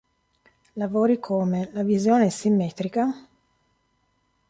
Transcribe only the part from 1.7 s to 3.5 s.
"La visione è simmetrica?